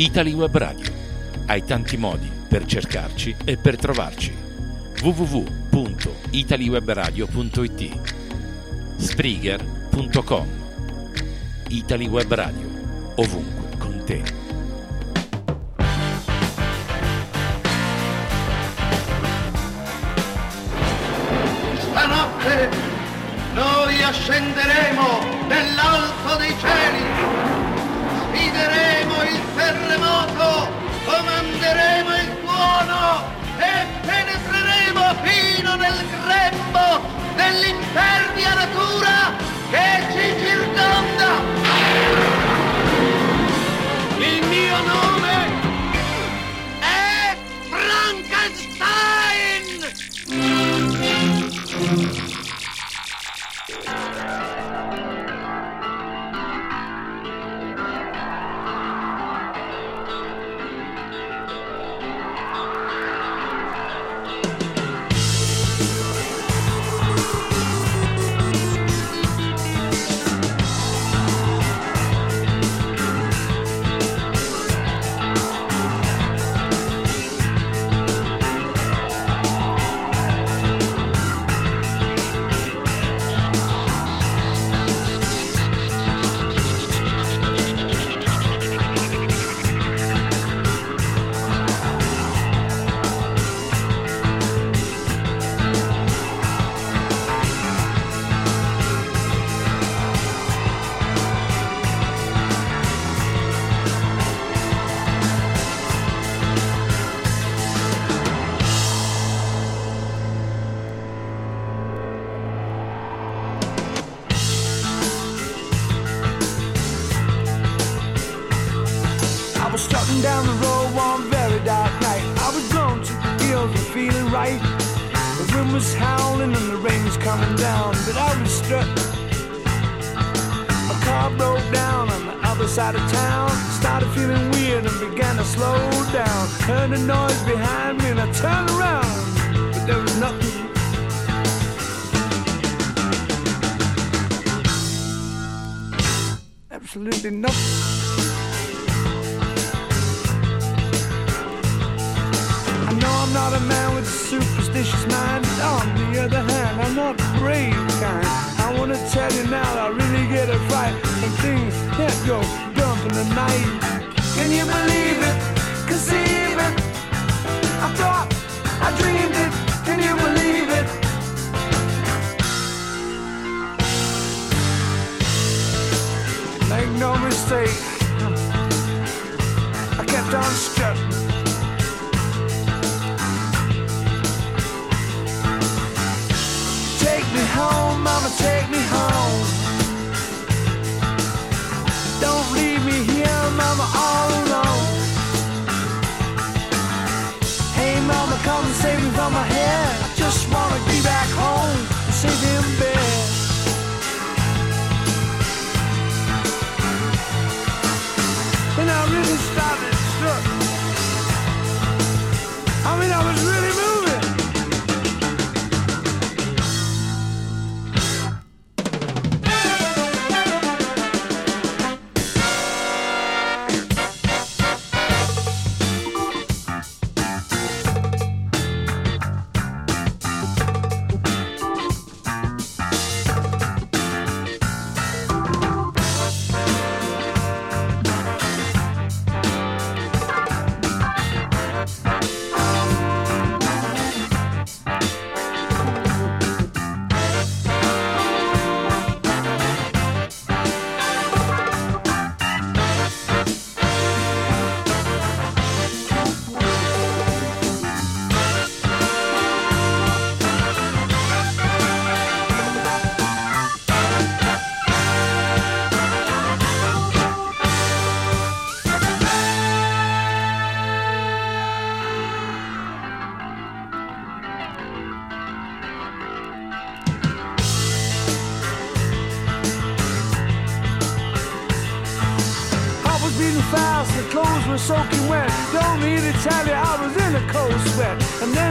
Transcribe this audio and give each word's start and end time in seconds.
Italy 0.00 0.32
Web 0.32 0.56
Radio. 0.56 0.90
Hai 1.44 1.62
tanti 1.62 1.98
modi 1.98 2.30
per 2.48 2.64
cercarci 2.64 3.36
e 3.44 3.58
per 3.58 3.76
trovarci. 3.76 4.34
www.italywebradio.it 5.02 8.00
Springer.com 8.96 10.48
Italy 11.68 12.08
Web 12.08 12.32
Radio, 12.32 12.66
ovunque 13.16 13.76
con 13.76 14.02
te. 14.06 14.39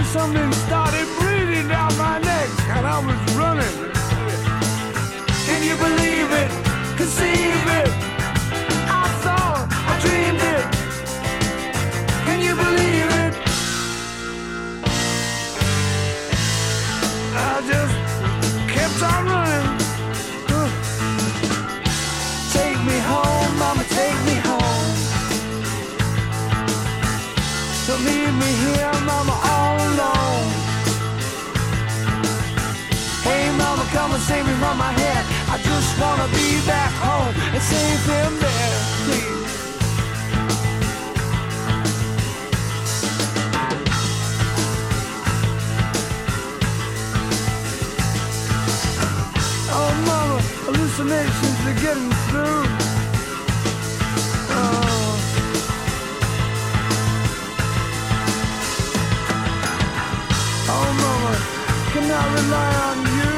something 0.10 0.49
seems 51.50 51.66
you. 51.66 52.64
Oh. 54.52 55.16
oh 60.70 60.90
mama, 61.02 61.34
can 61.92 62.06
I 62.12 62.24
rely 62.36 62.72
on 62.90 62.98
you? 63.18 63.36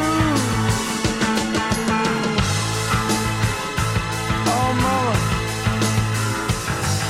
Oh 4.47 4.69
mama, 4.85 5.15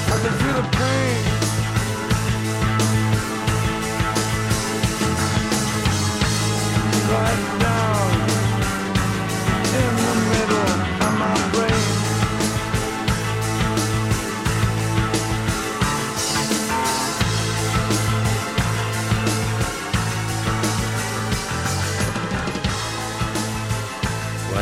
I 0.08 0.16
can 0.22 0.34
feel 0.40 0.56
the 0.62 0.68
pain. 0.78 1.31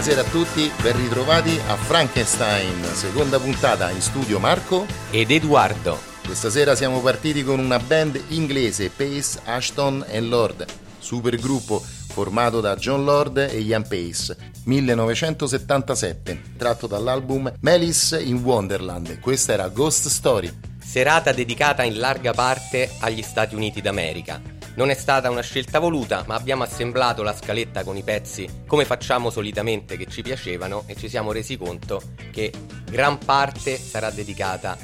Buonasera 0.09 0.27
a 0.27 0.43
tutti, 0.43 0.71
ben 0.81 0.97
ritrovati 0.97 1.59
a 1.67 1.75
Frankenstein, 1.75 2.83
seconda 2.83 3.39
puntata 3.39 3.91
in 3.91 4.01
studio 4.01 4.39
Marco 4.39 4.87
ed 5.11 5.29
Edoardo. 5.29 5.99
Questa 6.25 6.49
sera 6.49 6.73
siamo 6.73 6.99
partiti 6.99 7.43
con 7.43 7.59
una 7.59 7.77
band 7.77 8.19
inglese, 8.29 8.89
Pace, 8.89 9.39
Ashton 9.43 10.03
Lord, 10.21 10.65
super 10.97 11.35
gruppo 11.35 11.79
formato 11.79 12.59
da 12.59 12.75
John 12.75 13.03
Lord 13.03 13.37
e 13.37 13.59
Ian 13.59 13.87
Pace, 13.87 14.35
1977, 14.63 16.41
tratto 16.57 16.87
dall'album 16.87 17.53
Melis 17.59 18.17
in 18.19 18.37
Wonderland. 18.37 19.19
Questa 19.19 19.53
era 19.53 19.67
Ghost 19.67 20.07
Story. 20.07 20.51
Serata 20.83 21.31
dedicata 21.33 21.83
in 21.83 21.99
larga 21.99 22.33
parte 22.33 22.89
agli 23.01 23.21
Stati 23.21 23.53
Uniti 23.53 23.79
d'America 23.79 24.57
non 24.75 24.89
è 24.89 24.93
stata 24.93 25.29
una 25.29 25.41
scelta 25.41 25.79
voluta, 25.79 26.23
ma 26.27 26.35
abbiamo 26.35 26.63
assemblato 26.63 27.23
la 27.23 27.35
scaletta 27.35 27.83
con 27.83 27.97
i 27.97 28.03
pezzi 28.03 28.47
come 28.65 28.85
facciamo 28.85 29.29
solitamente 29.29 29.97
che 29.97 30.05
ci 30.05 30.21
piacevano 30.21 30.83
e 30.85 30.95
ci 30.95 31.09
siamo 31.09 31.31
resi 31.31 31.57
conto 31.57 32.01
che 32.31 32.51
gran 32.89 33.17
parte 33.17 33.77
sarà 33.77 34.09
dedicata 34.09 34.77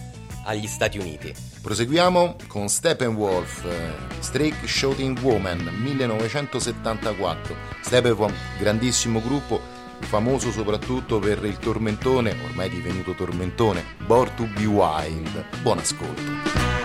agli 0.45 0.67
Stati 0.67 0.97
Uniti. 0.97 1.33
Proseguiamo 1.61 2.35
con 2.47 2.67
Steppenwolf, 2.67 3.65
eh, 3.65 4.21
Strike 4.21 4.67
Shooting 4.67 5.19
Woman 5.21 5.67
1974. 5.81 7.55
Steppenwolf, 7.81 8.35
grandissimo 8.59 9.21
gruppo, 9.21 9.59
famoso 10.01 10.51
soprattutto 10.51 11.19
per 11.19 11.43
il 11.43 11.57
tormentone, 11.57 12.35
ormai 12.43 12.69
divenuto 12.69 13.13
tormentone, 13.13 13.83
Born 14.05 14.35
to 14.35 14.43
Be 14.43 14.65
Wild. 14.65 15.45
Buon 15.61 15.79
ascolto. 15.79 16.84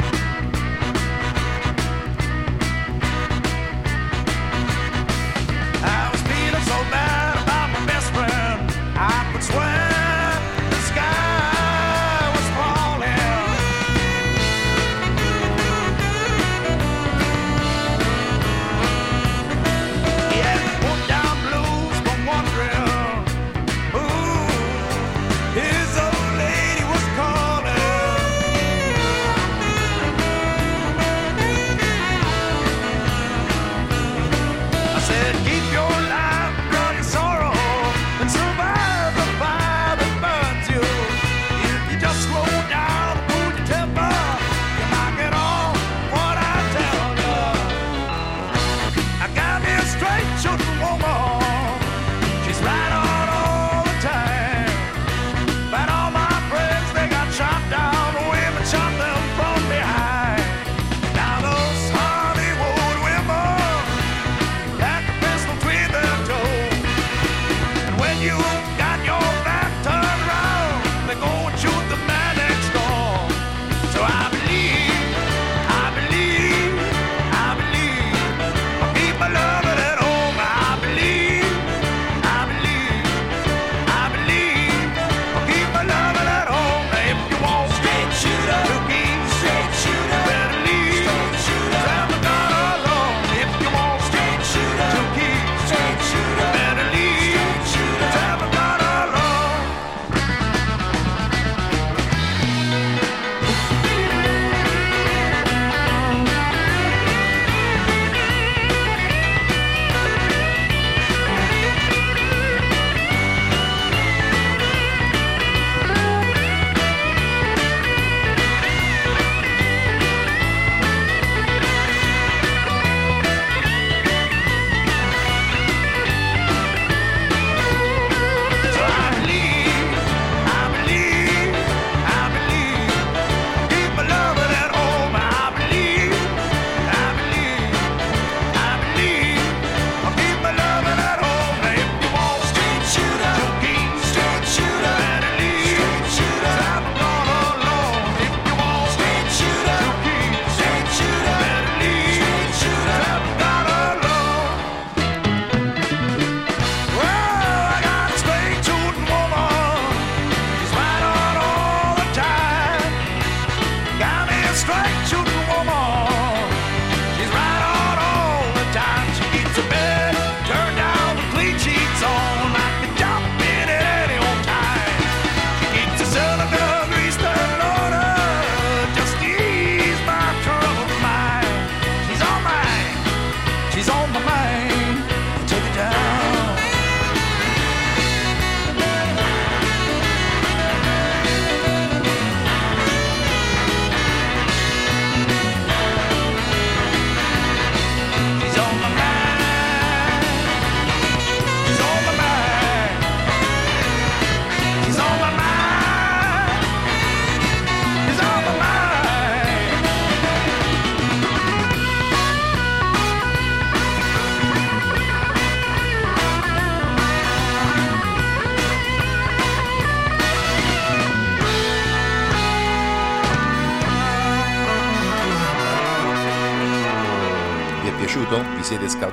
hot, 9.11 9.33
but 9.33 9.43
sweat. 9.43 9.70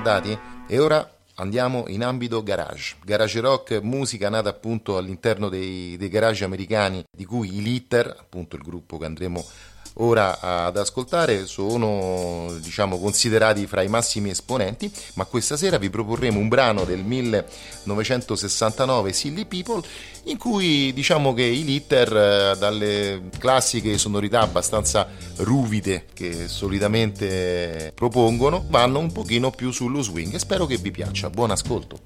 Scaldati? 0.08 0.40
E 0.68 0.80
ora 0.80 1.14
andiamo 1.36 1.84
in 1.88 2.04
ambito 2.04 2.42
garage. 2.42 2.96
Garage 3.04 3.42
rock, 3.42 3.82
musica 3.82 4.30
nata 4.30 4.50
appunto 4.50 4.98
all'interno 4.98 5.50
dei, 5.50 5.98
dei 5.98 6.10
garage 6.10 6.46
americani, 6.46 7.04
di 7.12 7.26
cui 7.26 7.58
i 7.58 7.62
Litter, 7.62 8.16
appunto 8.18 8.56
il 8.56 8.64
gruppo 8.64 8.98
che 8.98 9.06
andremo 9.06 9.46
ora 10.00 10.40
ad 10.40 10.78
ascoltare 10.78 11.48
sono 11.48 12.56
diciamo 12.62 13.00
considerati 13.00 13.66
fra 13.66 13.82
i 13.82 13.88
massimi 13.88 14.30
esponenti 14.30 14.92
ma 15.16 15.26
questa 15.26 15.58
sera 15.58 15.80
vi 15.80 15.90
proporremo 15.90 16.38
un 16.38 16.48
brano 16.48 16.84
del 16.84 17.00
1969 17.00 19.12
Silly 19.12 19.46
People 19.46 19.82
in 20.28 20.38
cui 20.38 20.94
diciamo 20.94 21.34
che 21.34 21.44
i 21.44 21.64
Litter 21.64 22.16
eh, 22.16 22.58
dalle 22.58 23.30
classiche 23.38 23.98
sonorità 23.98 24.42
abbastanza 24.42 25.08
ruvide 25.38 26.06
che 26.14 26.48
solitamente 26.48 27.92
propongono 27.94 28.66
vanno 28.70 29.00
un 29.00 29.12
pochino 29.12 29.52
più 29.52 29.72
sullo 29.72 30.02
swing 30.02 30.34
e 30.34 30.40
spero 30.40 30.66
che 30.66 30.78
vi 30.78 30.92
piaccia 30.92 31.30
buon 31.30 31.52
ascolto 31.52 32.00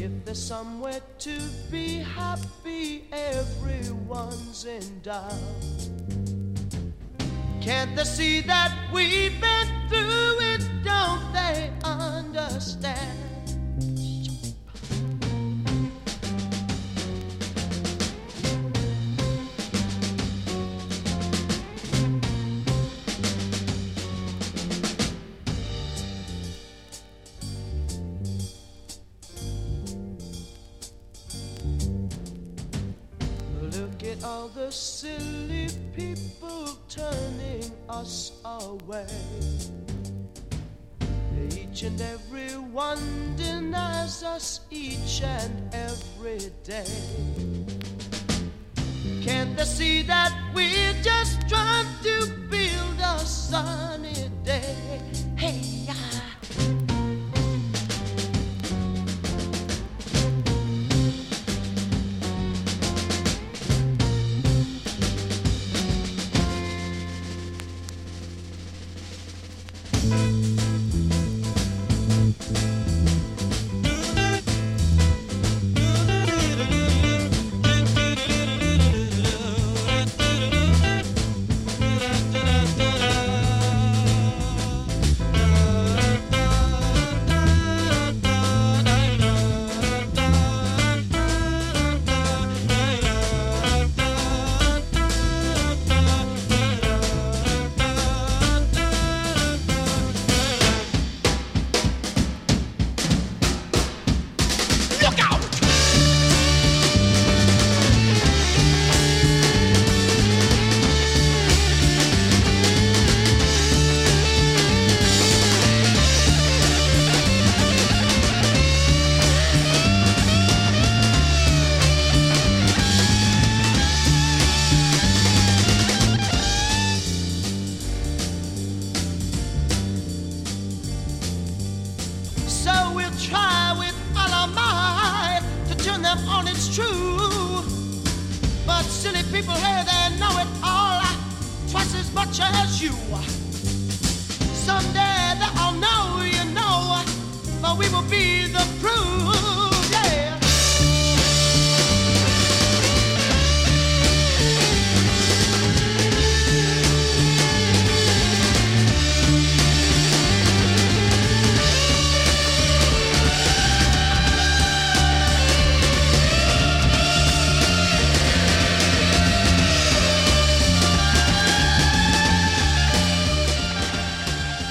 if 0.00 0.24
there's 0.24 0.42
somewhere 0.42 1.00
to 1.18 1.38
be 1.70 1.98
happy. 1.98 3.04
Everyone's 3.12 4.64
in 4.64 5.00
doubt. 5.02 6.19
Can't 7.60 7.94
they 7.94 8.04
see 8.04 8.40
that 8.42 8.74
we've 8.90 9.38
been 9.38 9.68
through 9.88 10.40
it? 10.40 10.62
Don't 10.82 11.32
they 11.32 11.70
understand? 11.84 13.29
Each 41.52 41.84
and 41.84 42.00
every 42.00 42.58
one 42.72 43.36
denies 43.36 44.24
us 44.24 44.60
each 44.68 45.22
and 45.22 45.72
every 45.72 46.50
day. 46.64 46.84
Can't 49.22 49.56
they 49.56 49.64
see 49.64 50.02
that 50.02 50.32
we're 50.52 50.94
just 51.02 51.48
trying 51.48 51.86
to 52.02 52.26
build 52.50 52.98
a 52.98 53.18
sunny 53.20 54.28
day? 54.42 54.74
Hey, 55.36 55.79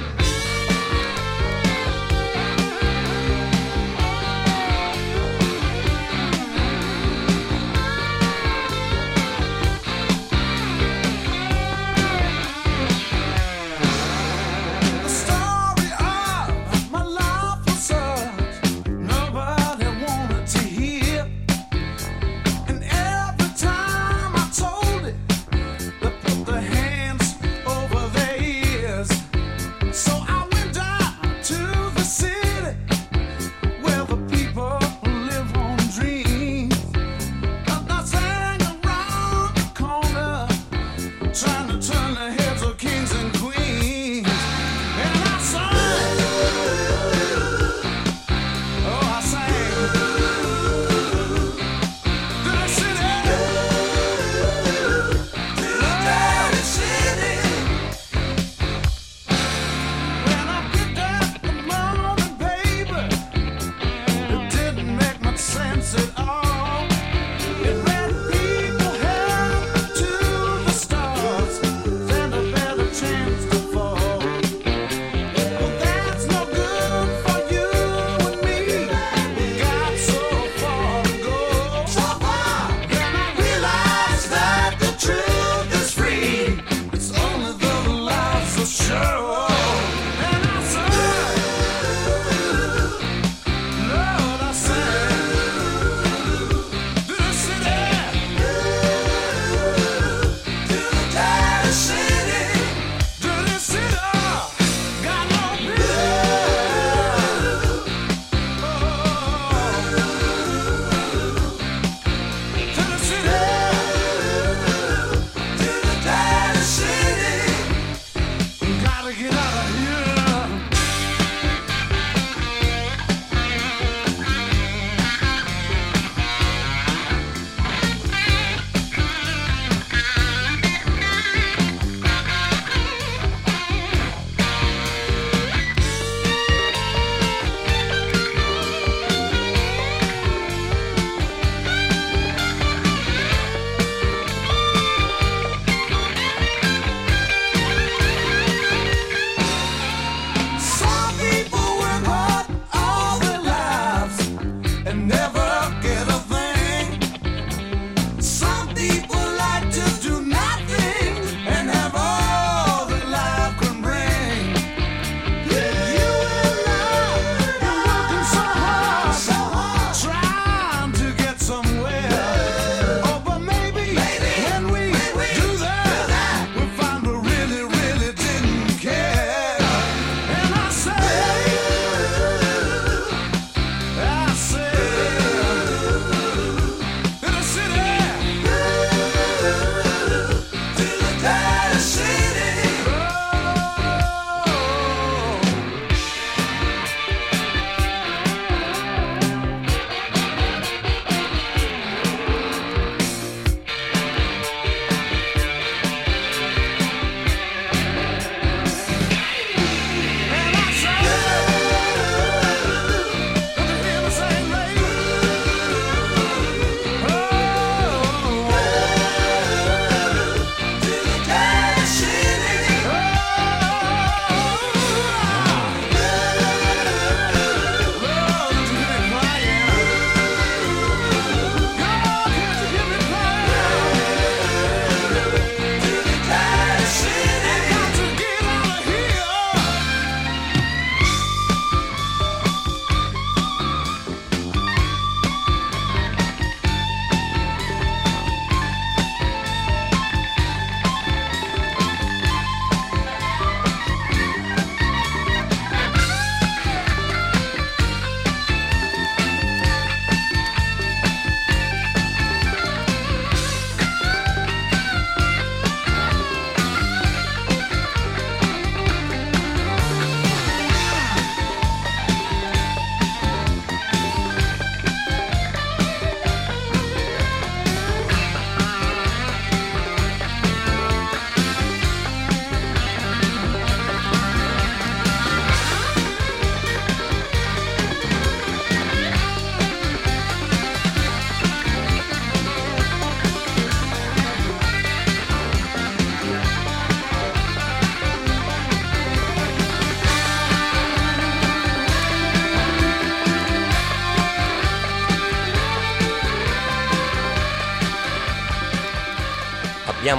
Show. 88.77 89.06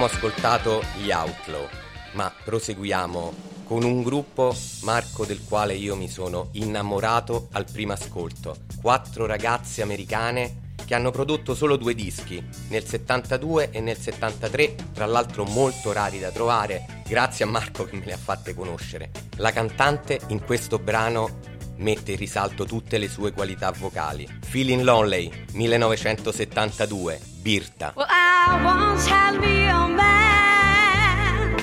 Ascoltato 0.09 0.83
gli 0.97 1.11
Outlaw, 1.11 1.68
ma 2.12 2.33
proseguiamo 2.44 3.35
con 3.64 3.85
un 3.85 4.03
gruppo, 4.03 4.57
Marco, 4.83 5.27
del 5.27 5.44
quale 5.47 5.75
io 5.75 5.94
mi 5.94 6.09
sono 6.09 6.49
innamorato 6.53 7.49
al 7.53 7.66
primo 7.71 7.92
ascolto. 7.92 8.57
Quattro 8.81 9.27
ragazze 9.27 9.83
americane 9.83 10.66
che 10.87 10.94
hanno 10.94 11.11
prodotto 11.11 11.55
solo 11.55 11.77
due 11.77 11.94
dischi, 11.94 12.42
nel 12.68 12.85
72 12.85 13.68
e 13.71 13.81
nel 13.81 13.99
73, 13.99 14.75
tra 14.94 15.05
l'altro 15.05 15.44
molto 15.44 15.92
rari 15.92 16.18
da 16.18 16.31
trovare, 16.31 17.03
grazie 17.07 17.44
a 17.44 17.49
Marco 17.49 17.85
che 17.85 17.97
me 17.97 18.07
le 18.07 18.14
ha 18.14 18.18
fatte 18.18 18.55
conoscere. 18.55 19.11
La 19.37 19.53
cantante 19.53 20.18
in 20.29 20.42
questo 20.42 20.79
brano 20.79 21.57
mette 21.79 22.12
in 22.12 22.19
risalto 22.19 22.64
tutte 22.64 22.99
le 22.99 23.09
sue 23.09 23.33
qualità 23.33 23.71
vocali. 23.73 24.29
Feeling 24.47 24.83
Lonely, 24.83 25.31
1972, 25.53 27.21
Birta. 27.43 27.93
Well, 27.97 28.07
I 28.09 28.62
once 28.64 29.09
had 29.09 29.38
me 29.38 29.69
a 29.69 29.87
man 29.88 31.55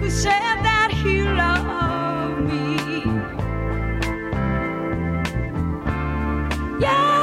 who 0.00 0.08
said 0.10 0.62
that 0.62 0.90
he 0.90 1.22
loved 1.22 2.40
me. 2.40 2.76
Yeah, 6.80 7.13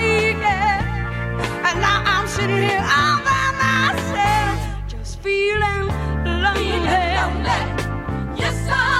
And 0.00 1.80
now 1.80 2.02
I'm 2.06 2.26
sitting 2.28 2.56
here 2.56 2.86
all 2.96 3.18
by 3.24 3.46
myself, 3.64 4.58
just 4.88 5.20
feeling 5.20 5.88
lonely. 6.24 6.78
Yes, 8.38 8.68
I 8.70 8.97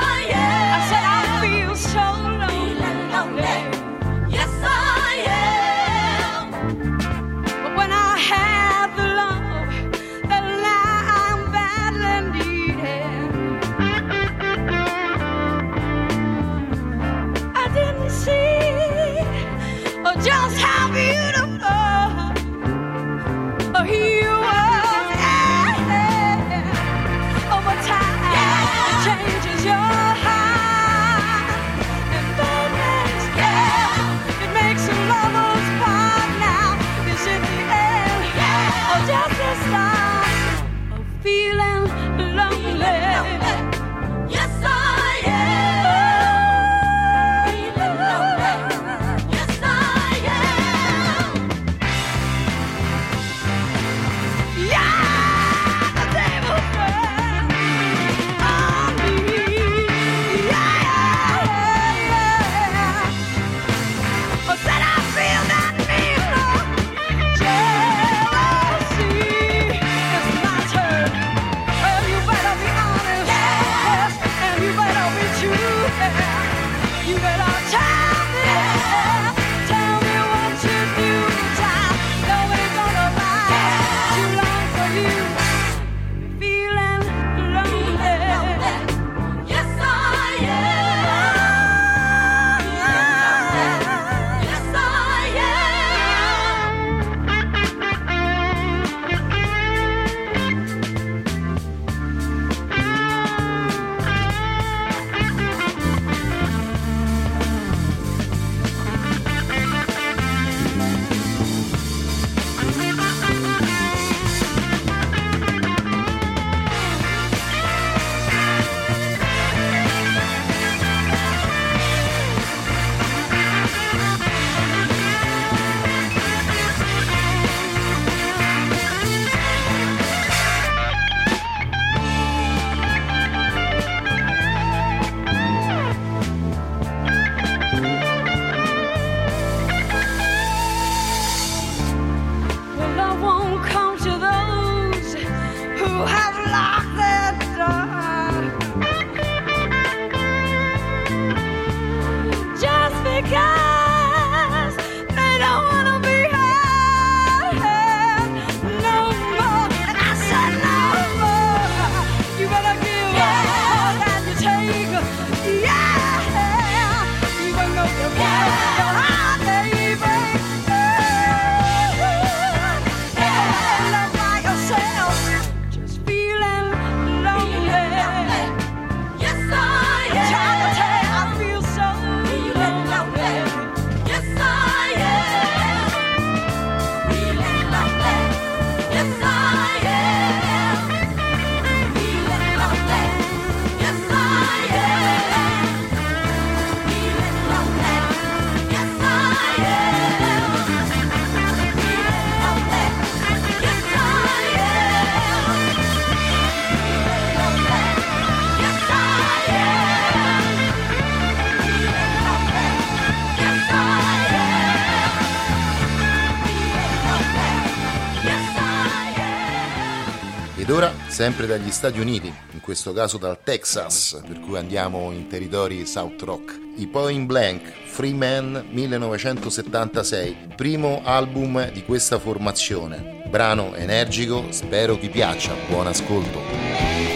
sempre 221.18 221.48
dagli 221.48 221.72
Stati 221.72 221.98
Uniti, 221.98 222.33
in 222.52 222.61
questo 222.61 222.92
caso 222.92 223.18
dal 223.18 223.42
Texas, 223.42 224.20
per 224.24 224.38
cui 224.38 224.57
andiamo 224.57 225.11
in 225.11 225.26
territori 225.26 225.85
South 225.85 226.22
Rock. 226.22 226.57
I 226.76 226.87
Point 226.87 227.26
Blank, 227.26 227.72
Free 227.87 228.14
Man 228.14 228.66
1976, 228.70 230.37
primo 230.54 231.02
album 231.02 231.72
di 231.72 231.83
questa 231.83 232.20
formazione. 232.20 233.24
Brano 233.28 233.74
energico, 233.74 234.52
spero 234.52 234.94
vi 234.94 235.09
piaccia, 235.09 235.57
buon 235.68 235.88
ascolto. 235.88 237.07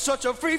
such 0.00 0.24
a 0.24 0.32
free 0.32 0.56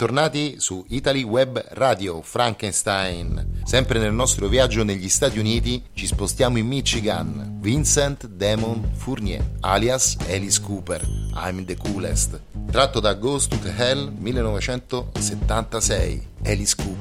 Bentornati 0.00 0.54
su 0.60 0.82
Italy 0.88 1.22
Web 1.24 1.62
Radio 1.72 2.22
Frankenstein. 2.22 3.60
Sempre 3.64 3.98
nel 3.98 4.14
nostro 4.14 4.48
viaggio 4.48 4.82
negli 4.82 5.10
Stati 5.10 5.38
Uniti 5.38 5.82
ci 5.92 6.06
spostiamo 6.06 6.56
in 6.56 6.66
Michigan. 6.66 7.58
Vincent 7.60 8.26
Damon 8.26 8.92
Fournier, 8.94 9.44
alias 9.60 10.16
Alice 10.26 10.58
Cooper, 10.58 11.06
I'm 11.34 11.66
the 11.66 11.76
coolest. 11.76 12.40
Tratto 12.70 12.98
da 12.98 13.12
Ghost 13.12 13.60
to 13.60 13.68
Hell 13.68 14.10
1976. 14.18 16.22
Alice 16.46 16.74
Cooper. 16.74 16.99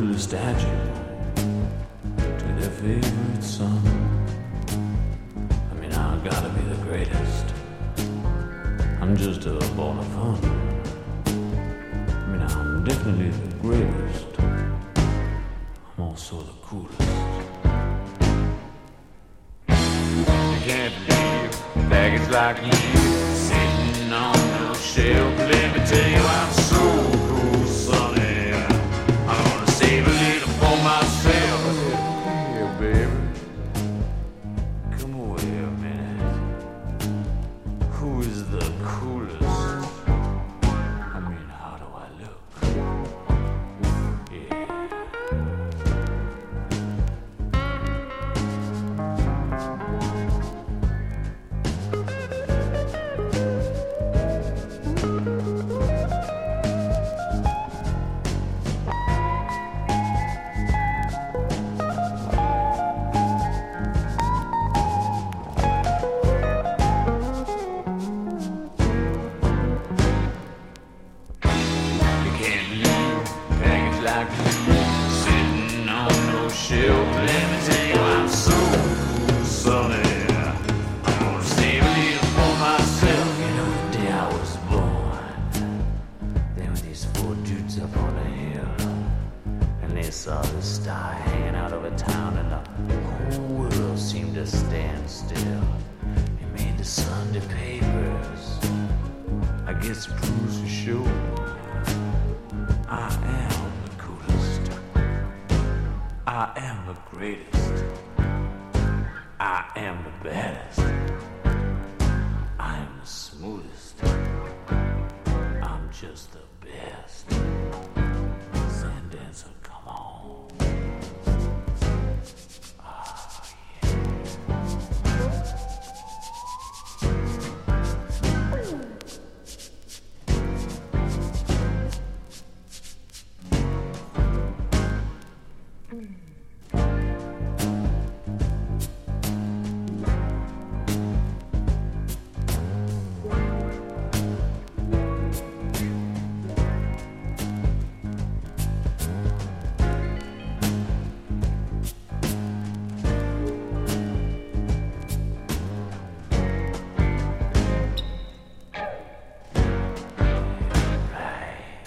Built 0.00 0.16
a 0.16 0.18
statue 0.18 0.84
to 2.16 2.46
their 2.58 2.70
favorite 2.70 3.44
son. 3.44 3.78
I 5.70 5.74
mean, 5.80 5.92
I 5.92 6.18
gotta 6.24 6.48
be 6.48 6.62
the 6.62 6.80
greatest. 6.86 7.46
I'm 9.02 9.14
just 9.14 9.44
a 9.44 9.58
ball 9.76 9.98
of 9.98 10.06
fun. 10.16 10.38
I 11.26 12.26
mean, 12.30 12.40
I'm 12.40 12.84
definitely 12.84 13.30
the 13.44 13.54
greatest. 13.56 14.28
I'm 14.38 16.04
also 16.04 16.40
the 16.40 16.56
coolest. 16.62 17.00
You 20.16 20.58
can't 20.68 20.94
believe 21.06 21.90
baggage 21.90 22.28
like 22.30 22.64
you 22.64 22.72
sitting 23.34 24.10
on 24.10 24.32
the 24.32 24.74
shelf. 24.74 25.38
Let 25.50 25.76
me 25.76 25.84
tell 25.84 26.10
you, 26.16 26.24
I'm 26.38 26.61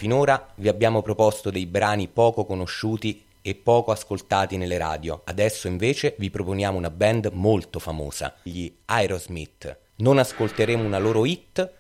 Finora 0.06 0.54
vi 0.58 0.68
abbiamo 0.68 1.02
proposto 1.02 1.50
dei 1.50 1.66
brani 1.66 2.08
poco 2.08 2.46
conosciuti 2.46 3.26
e 3.42 3.56
poco 3.56 3.92
ascoltati 3.92 4.56
nelle 4.56 4.78
radio. 4.78 5.24
Adesso 5.26 5.68
invece 5.68 6.14
vi 6.20 6.30
proponiamo 6.30 6.78
una 6.78 6.92
band 6.92 7.32
molto 7.34 7.80
famosa, 7.80 8.36
gli 8.44 8.72
Aerosmith. 8.86 9.80
Non 9.96 10.20
ascolteremo 10.20 10.84
una 10.84 11.00
loro 11.00 11.26
hit, 11.26 11.72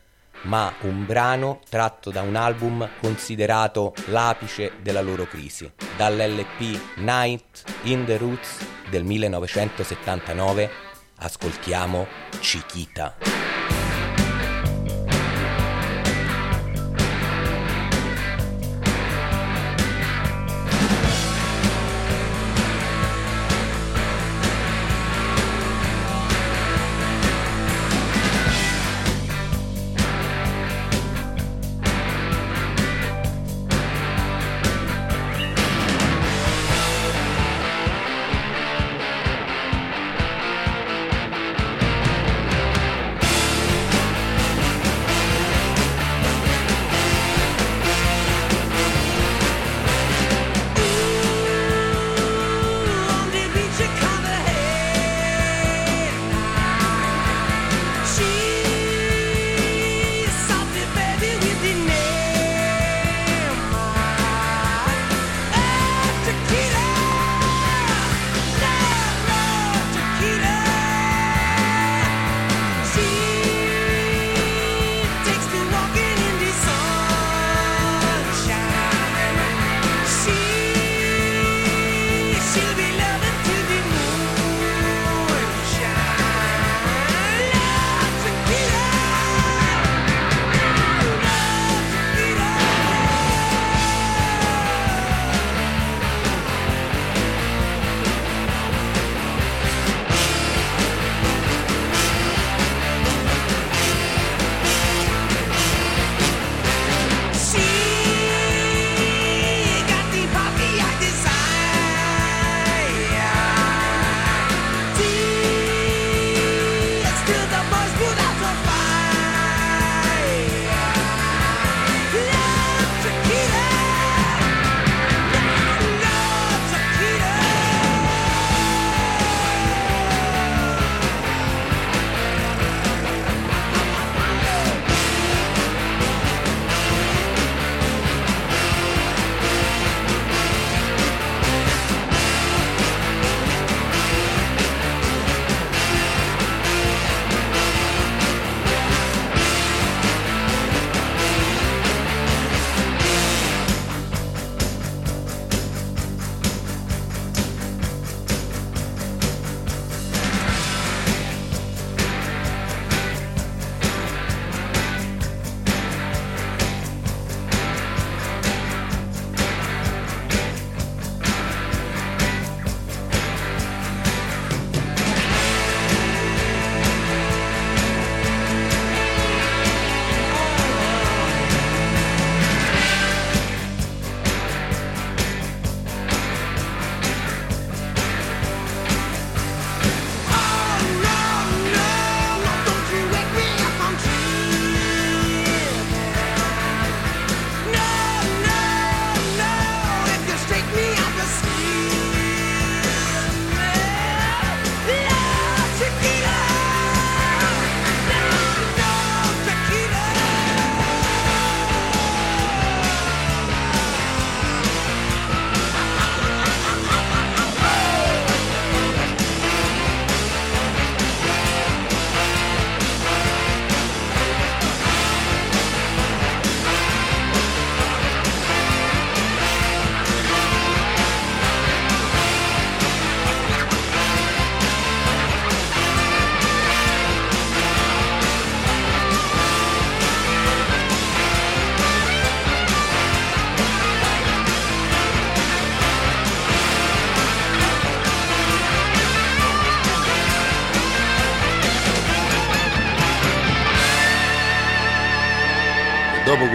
ma 0.45 0.73
un 0.81 1.05
brano 1.05 1.59
tratto 1.69 2.09
da 2.09 2.23
un 2.23 2.35
album 2.35 2.89
considerato 2.99 3.93
l'apice 4.07 4.71
della 4.81 5.01
loro 5.01 5.27
crisi. 5.27 5.71
Dall'LP 5.95 6.95
Night 6.95 7.63
in 7.83 8.05
the 8.05 8.17
Roots 8.17 8.65
del 8.89 9.03
1979 9.03 10.69
ascoltiamo 11.17 12.07
Chiquita. 12.39 13.34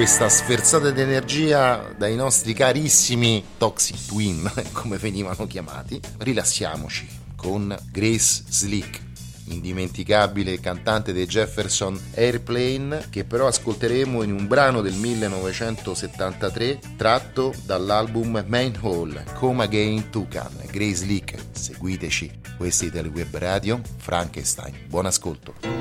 questa 0.01 0.31
sferzata 0.31 0.91
di 0.91 1.03
energia 1.03 1.93
dai 1.95 2.17
nostri 2.17 2.55
carissimi 2.55 3.45
Toxic 3.59 4.07
Twin, 4.07 4.51
come 4.73 4.97
venivano 4.97 5.47
chiamati, 5.47 6.01
rilassiamoci 6.21 7.07
con 7.37 7.77
Grace 7.93 8.45
Slick 8.49 9.09
indimenticabile 9.49 10.59
cantante 10.59 11.13
dei 11.13 11.27
Jefferson 11.27 12.01
Airplane, 12.15 13.09
che 13.11 13.25
però 13.25 13.47
ascolteremo 13.49 14.23
in 14.23 14.33
un 14.33 14.47
brano 14.47 14.81
del 14.81 14.95
1973 14.95 16.79
tratto 16.97 17.53
dall'album 17.67 18.43
Main 18.47 18.79
Hall, 18.81 19.23
Come 19.35 19.65
Again 19.65 20.09
Tucan, 20.09 20.63
Grace 20.71 21.05
Leak. 21.05 21.35
Seguiteci, 21.51 22.41
questa 22.57 22.87
è 22.87 23.03
Web 23.03 23.37
Radio, 23.37 23.83
Frankenstein. 23.99 24.87
Buon 24.87 25.05
ascolto. 25.05 25.80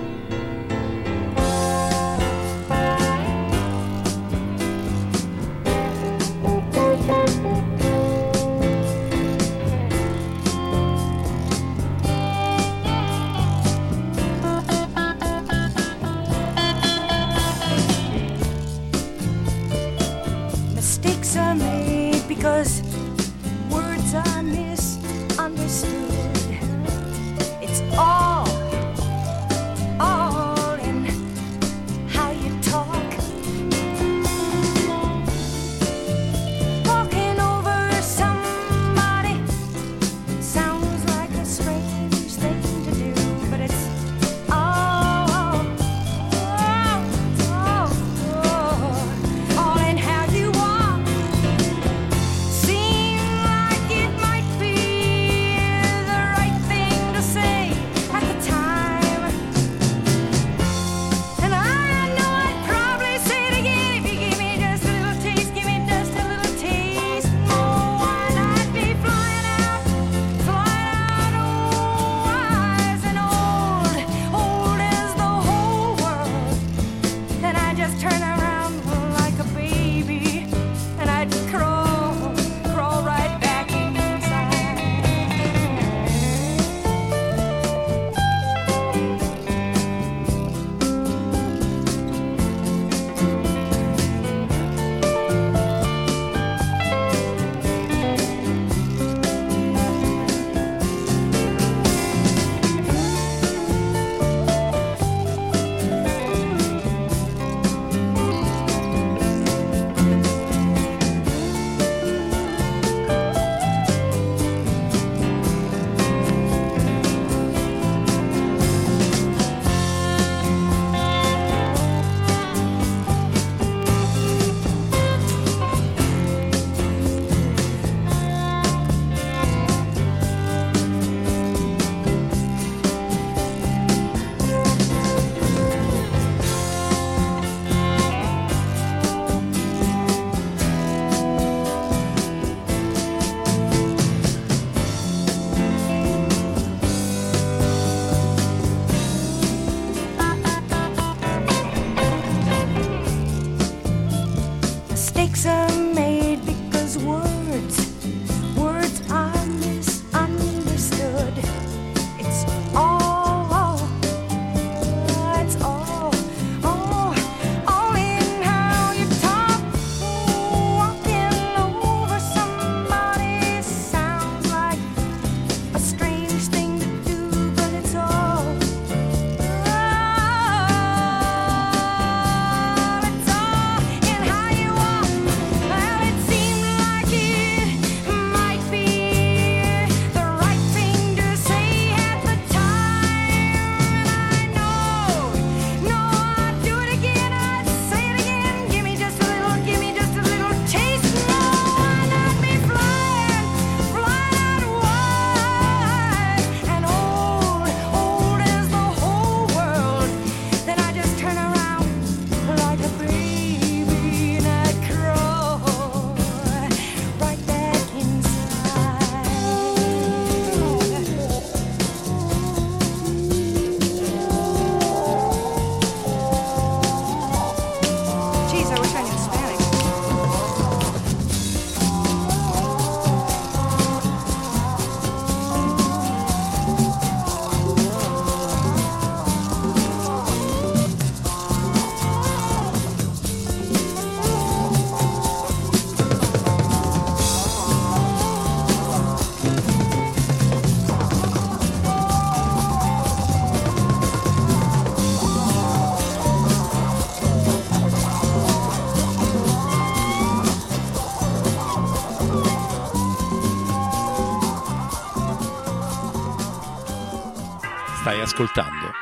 ascoltando 268.39 268.93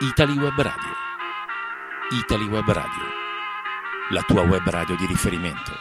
Italy 0.00 0.38
Web 0.38 0.58
Radio. 0.58 0.94
Italy 2.18 2.46
Web 2.46 2.70
Radio, 2.70 3.02
la 4.10 4.22
tua 4.22 4.40
web 4.40 4.66
radio 4.66 4.96
di 4.96 5.04
riferimento. 5.04 5.72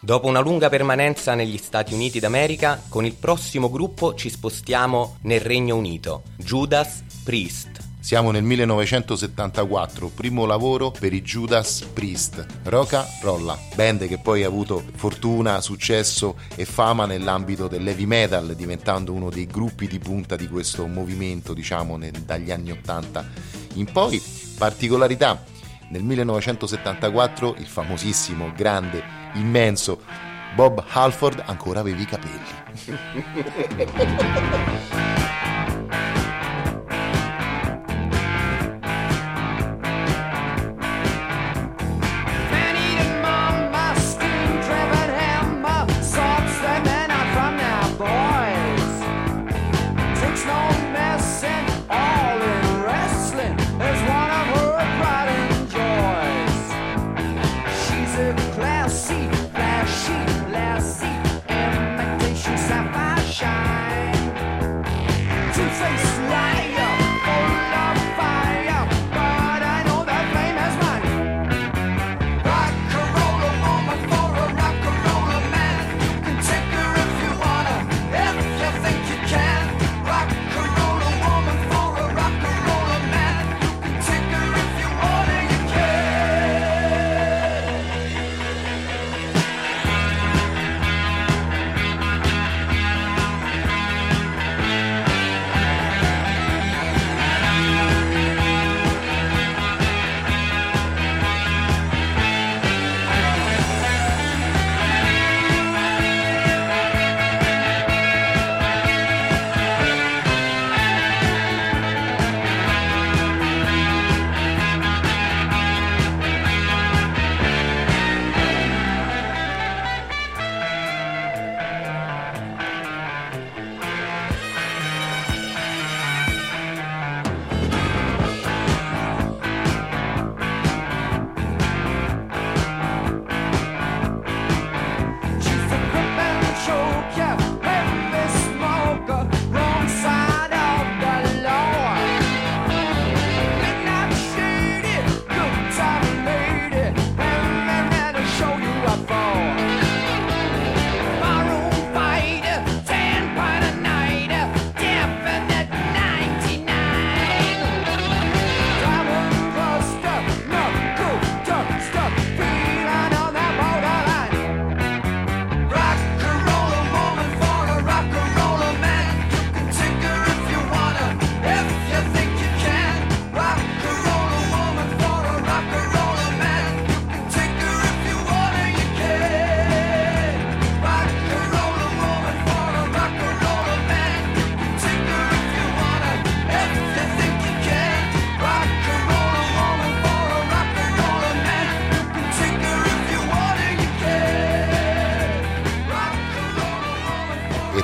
Dopo 0.00 0.26
una 0.26 0.40
lunga 0.40 0.68
permanenza 0.68 1.36
negli 1.36 1.58
Stati 1.58 1.94
Uniti 1.94 2.18
d'America, 2.18 2.82
con 2.88 3.04
il 3.04 3.14
prossimo 3.14 3.70
gruppo 3.70 4.14
ci 4.14 4.28
spostiamo 4.28 5.18
nel 5.22 5.40
Regno 5.40 5.76
Unito. 5.76 6.24
Judas 6.38 7.04
Priest 7.22 7.75
siamo 8.06 8.30
nel 8.30 8.44
1974, 8.44 10.12
primo 10.14 10.46
lavoro 10.46 10.92
per 10.92 11.12
i 11.12 11.22
Judas 11.22 11.80
Priest, 11.92 12.46
Roca 12.62 13.04
Rolla, 13.20 13.58
band 13.74 14.06
che 14.06 14.18
poi 14.18 14.44
ha 14.44 14.46
avuto 14.46 14.80
fortuna, 14.94 15.60
successo 15.60 16.38
e 16.54 16.64
fama 16.64 17.04
nell'ambito 17.04 17.66
dell'heavy 17.66 18.04
metal, 18.04 18.54
diventando 18.54 19.12
uno 19.12 19.28
dei 19.28 19.46
gruppi 19.46 19.88
di 19.88 19.98
punta 19.98 20.36
di 20.36 20.46
questo 20.46 20.86
movimento, 20.86 21.52
diciamo, 21.52 21.96
nel- 21.96 22.12
dagli 22.12 22.52
anni 22.52 22.70
80 22.70 23.28
in 23.74 23.90
poi. 23.90 24.22
Particolarità, 24.56 25.42
nel 25.88 26.04
1974 26.04 27.56
il 27.58 27.66
famosissimo, 27.66 28.52
grande, 28.54 29.02
immenso 29.32 30.00
Bob 30.54 30.80
Halford 30.92 31.42
ancora 31.44 31.80
aveva 31.80 32.00
i 32.00 32.06
capelli. 32.06 32.54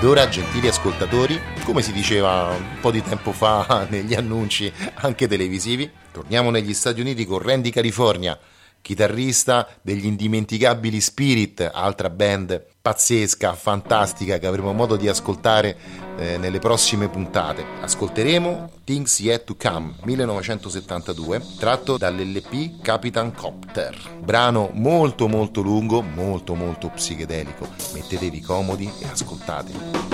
Ed 0.03 0.09
ora, 0.09 0.29
gentili 0.29 0.67
ascoltatori, 0.67 1.41
come 1.63 1.81
si 1.81 1.93
diceva 1.93 2.49
un 2.49 2.81
po' 2.81 2.91
di 2.91 3.05
tempo 3.05 3.31
fa 3.31 3.87
negli 3.89 4.15
annunci 4.15 4.71
anche 4.95 5.29
televisivi, 5.29 5.89
torniamo 6.11 6.51
negli 6.51 6.75
Stati 6.75 7.01
Uniti 7.01 7.25
con 7.25 7.39
Randy 7.39 7.71
California, 7.71 8.37
chitarrista 8.81 9.69
degli 9.81 10.05
indimenticabili 10.05 11.01
Spirit, 11.01 11.71
altra 11.73 12.11
band 12.11 12.67
pazzesca, 12.83 13.55
fantastica 13.55 14.39
che 14.39 14.49
avremo 14.49 14.73
modo 14.73 14.97
di 14.97 15.07
ascoltare 15.07 15.77
eh, 16.17 16.39
nelle 16.39 16.59
prossime 16.59 17.09
puntate. 17.09 17.65
Ascolteremo 17.81 18.71
Things 18.85 19.21
Yet 19.21 19.45
to 19.45 19.57
Come 19.59 19.95
1972, 20.03 21.43
tratto 21.59 21.97
dall'LP 21.97 22.81
Capitan 22.81 23.35
Copter. 23.35 23.97
Brano 24.19 24.71
molto 24.73 25.29
molto 25.29 25.61
lungo, 25.61 26.03
molto 26.03 26.55
molto 26.55 26.89
psichedelico. 26.89 27.69
Mettetevi 27.93 28.41
comodi 28.41 28.91
e 29.01 29.07
ascoltate. 29.07 30.12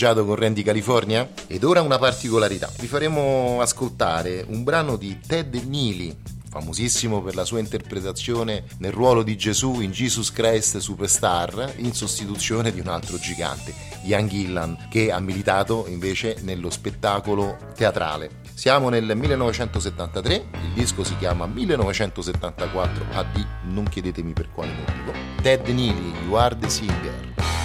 gareggiato 0.00 0.24
con 0.24 0.34
Randy 0.36 0.62
California? 0.62 1.28
Ed 1.46 1.62
ora 1.62 1.82
una 1.82 1.98
particolarità. 1.98 2.70
Vi 2.78 2.86
faremo 2.86 3.60
ascoltare 3.60 4.44
un 4.48 4.64
brano 4.64 4.96
di 4.96 5.18
Ted 5.26 5.54
Neely, 5.54 6.16
famosissimo 6.48 7.20
per 7.20 7.34
la 7.34 7.44
sua 7.44 7.58
interpretazione 7.58 8.64
nel 8.78 8.92
ruolo 8.92 9.22
di 9.22 9.36
Gesù 9.36 9.80
in 9.80 9.90
Jesus 9.90 10.32
Christ 10.32 10.78
Superstar 10.78 11.74
in 11.76 11.92
sostituzione 11.92 12.72
di 12.72 12.80
un 12.80 12.88
altro 12.88 13.18
gigante, 13.18 13.74
Ian 14.04 14.26
Gillan, 14.26 14.86
che 14.88 15.12
ha 15.12 15.20
militato 15.20 15.84
invece 15.86 16.36
nello 16.40 16.70
spettacolo 16.70 17.58
teatrale. 17.76 18.38
Siamo 18.54 18.88
nel 18.88 19.14
1973, 19.14 20.34
il 20.34 20.72
disco 20.74 21.04
si 21.04 21.16
chiama 21.18 21.46
1974 21.46 23.04
AD, 23.12 23.46
non 23.64 23.84
chiedetemi 23.84 24.32
per 24.32 24.50
quale 24.50 24.72
motivo. 24.72 25.12
Ted 25.42 25.66
Neely, 25.68 26.12
You 26.24 26.34
Are 26.34 26.56
the 26.56 26.68
Singer. 26.70 27.59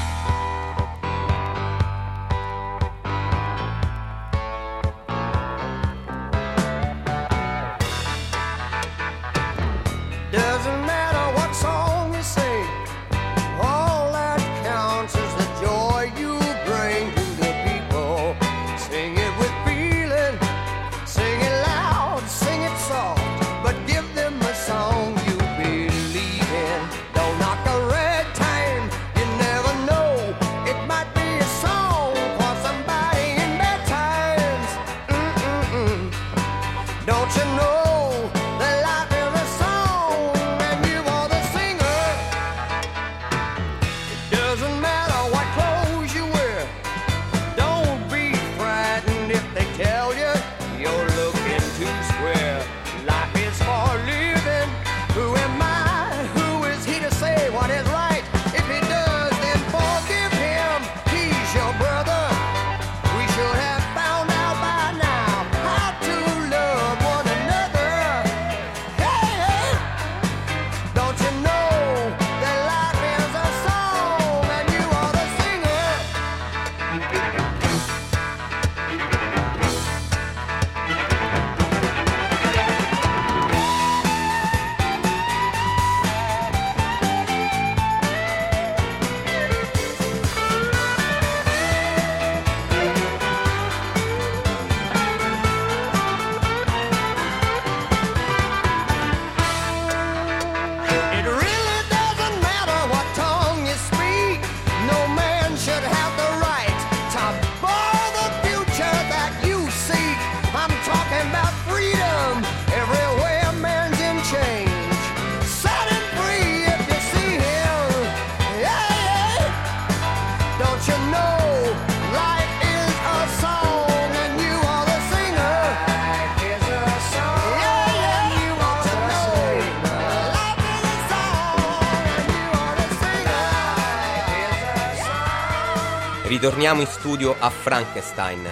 ritorniamo 136.45 136.81
in 136.81 136.87
studio 136.87 137.35
a 137.39 137.49
Frankenstein. 137.49 138.47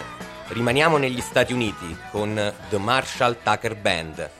Rimaniamo 0.47 0.97
negli 0.97 1.21
Stati 1.21 1.53
Uniti 1.53 1.95
con 2.09 2.33
The 2.69 2.77
Marshall 2.79 3.37
Tucker 3.43 3.75
Band. 3.75 4.31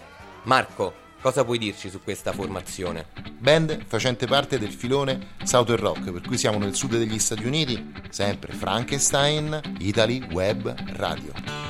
Marco, 0.46 0.92
cosa 1.22 1.46
puoi 1.46 1.60
dirci 1.60 1.92
su 1.92 2.02
questa 2.02 2.32
formazione? 2.32 3.06
Band 3.38 3.86
facente 3.86 4.26
parte 4.26 4.58
del 4.58 4.72
filone 4.72 5.36
Southern 5.44 5.80
Rock, 5.80 6.12
per 6.12 6.22
cui 6.22 6.40
siamo 6.40 6.58
nel 6.58 6.74
sud 6.74 6.98
degli 6.98 7.20
Stati 7.20 7.46
Uniti, 7.46 7.94
sempre 8.10 8.54
Frankenstein, 8.54 9.62
Italy, 9.78 10.26
Web, 10.32 10.74
Radio. 10.96 11.63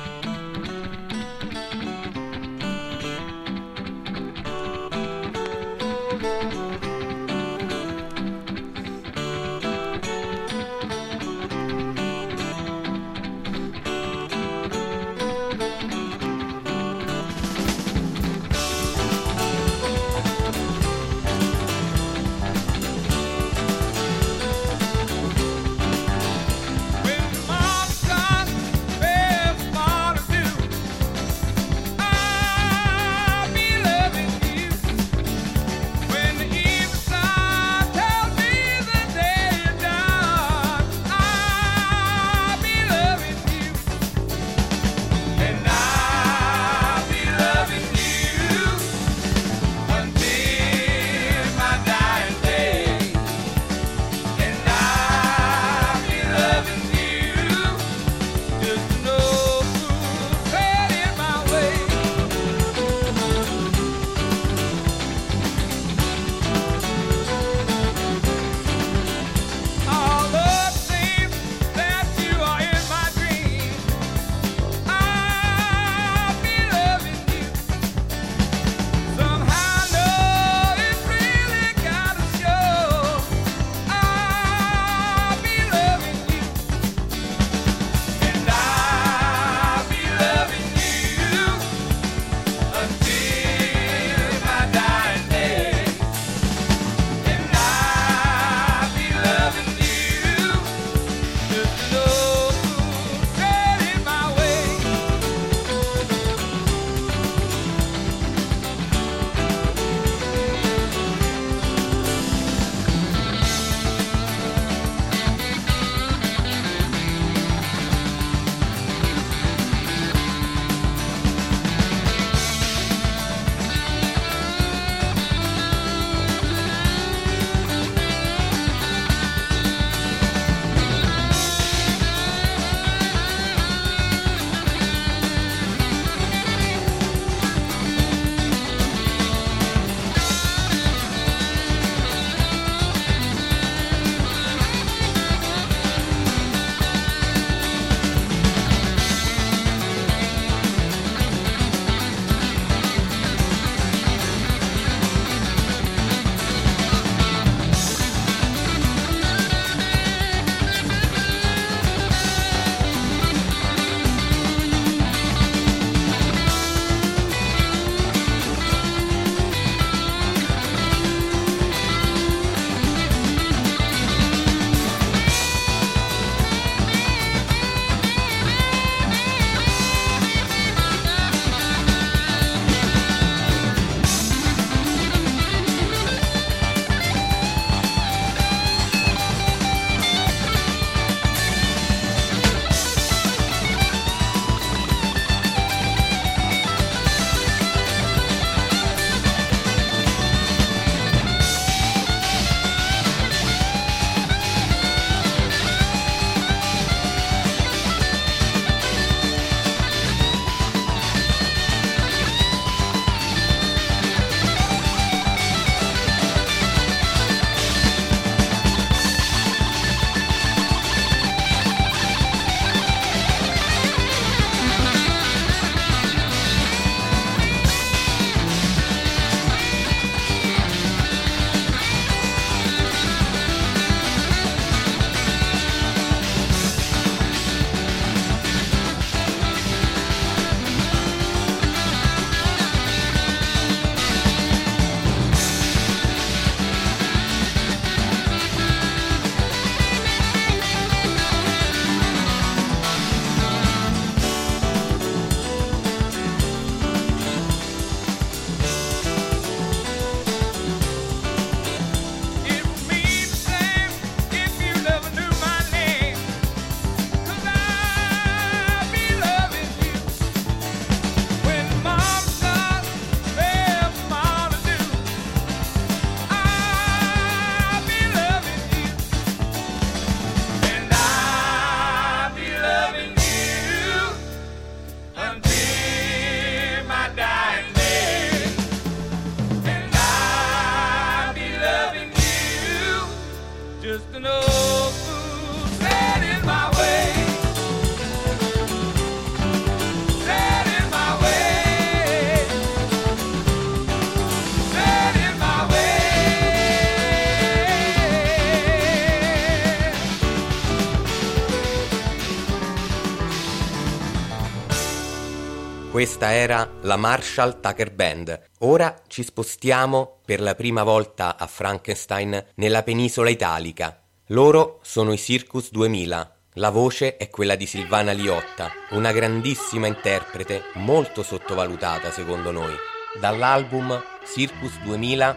Questa 316.04 316.34
era 316.34 316.70
la 316.82 316.96
Marshall 316.96 317.60
Tucker 317.60 317.90
Band. 317.90 318.38
Ora 318.58 318.94
ci 319.06 319.22
spostiamo 319.22 320.18
per 320.22 320.42
la 320.42 320.54
prima 320.54 320.82
volta 320.82 321.38
a 321.38 321.46
Frankenstein 321.46 322.44
nella 322.56 322.82
penisola 322.82 323.30
italica. 323.30 324.02
Loro 324.26 324.80
sono 324.82 325.14
i 325.14 325.16
Circus 325.16 325.70
2000. 325.70 326.36
La 326.56 326.68
voce 326.68 327.16
è 327.16 327.30
quella 327.30 327.54
di 327.54 327.64
Silvana 327.64 328.12
Liotta, 328.12 328.70
una 328.90 329.12
grandissima 329.12 329.86
interprete 329.86 330.64
molto 330.74 331.22
sottovalutata 331.22 332.10
secondo 332.10 332.50
noi. 332.50 332.74
Dall'album 333.18 333.98
Circus 334.26 334.78
2000 334.82 335.36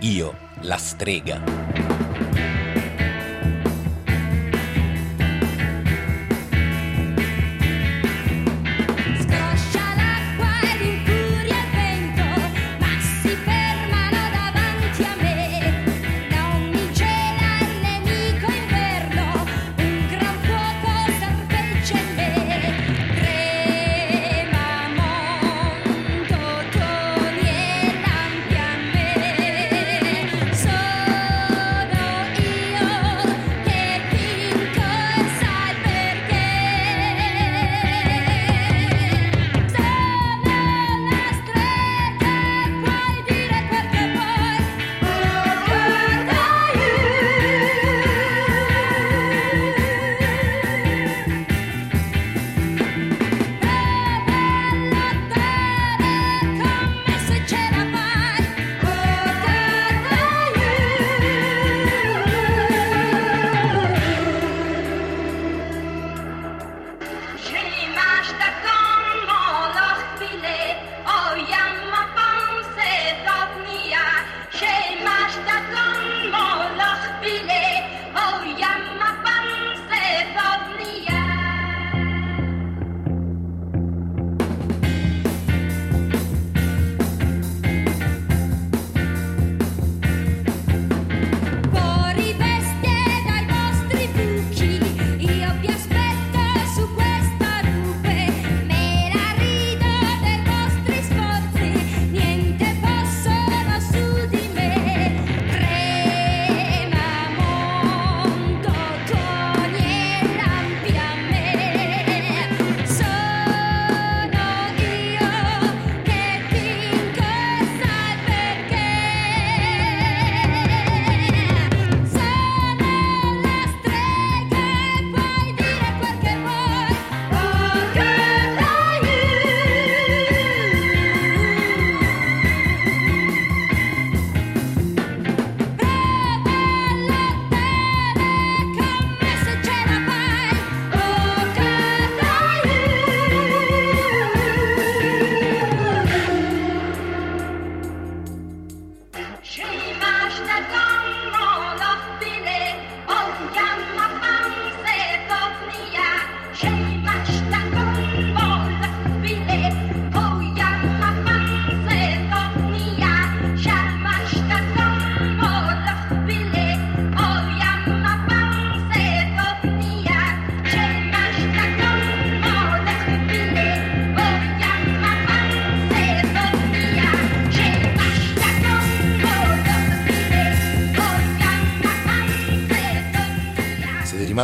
Io, 0.00 0.36
la 0.60 0.76
strega. 0.76 1.81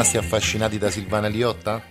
Rimasti 0.08 0.16
affascinati 0.16 0.78
da 0.78 0.90
Silvana 0.90 1.28
Liotta? 1.28 1.82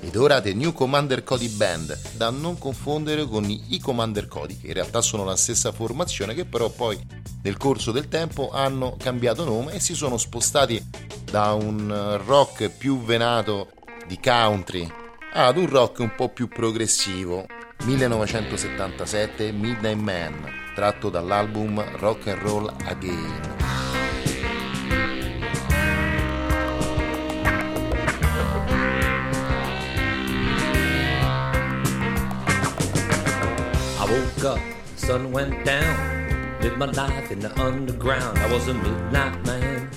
Ed 0.00 0.16
ora 0.16 0.40
The 0.40 0.54
New 0.54 0.72
Commander 0.72 1.22
Cody 1.22 1.48
Band, 1.48 1.98
da 2.16 2.30
non 2.30 2.58
confondere 2.58 3.26
con 3.26 3.44
i 3.44 3.78
Commander 3.80 4.28
Cody, 4.28 4.58
che 4.58 4.68
in 4.68 4.72
realtà 4.72 5.02
sono 5.02 5.24
la 5.24 5.36
stessa 5.36 5.72
formazione, 5.72 6.32
che 6.32 6.46
però 6.46 6.70
poi 6.70 6.98
nel 7.42 7.56
corso 7.58 7.92
del 7.92 8.08
tempo 8.08 8.50
hanno 8.50 8.96
cambiato 8.98 9.44
nome 9.44 9.74
e 9.74 9.80
si 9.80 9.94
sono 9.94 10.16
spostati 10.16 10.82
da 11.30 11.52
un 11.52 12.18
rock 12.24 12.70
più 12.70 13.02
venato 13.02 13.68
di 14.06 14.18
country 14.22 14.90
ad 15.32 15.58
un 15.58 15.68
rock 15.68 15.98
un 15.98 16.14
po' 16.14 16.30
più 16.30 16.48
progressivo. 16.48 17.46
1977 17.84 19.52
Midnight 19.52 19.98
Man, 19.98 20.46
tratto 20.74 21.10
dall'album 21.10 21.98
Rock 21.98 22.28
and 22.28 22.40
Roll 22.40 22.74
Again. 22.84 23.55
Sun 35.16 35.32
went 35.32 35.64
down, 35.64 36.60
lived 36.60 36.76
my 36.76 36.84
life 36.86 37.30
in 37.30 37.40
the 37.40 37.50
underground. 37.58 38.38
I 38.38 38.52
was 38.52 38.68
a 38.68 38.74
midnight 38.74 39.46
man. 39.46 39.90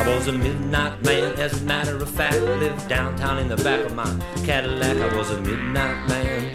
I 0.00 0.04
was 0.06 0.28
a 0.28 0.32
midnight 0.32 1.02
man, 1.02 1.32
as 1.38 1.62
a 1.62 1.64
matter 1.64 1.96
of 1.96 2.10
fact. 2.10 2.34
I 2.34 2.56
lived 2.64 2.88
downtown 2.88 3.38
in 3.38 3.48
the 3.48 3.56
back 3.56 3.86
of 3.86 3.94
my 3.94 4.04
Cadillac. 4.44 4.98
I 4.98 5.16
was 5.16 5.30
a 5.30 5.40
midnight 5.40 6.08
man. 6.08 6.50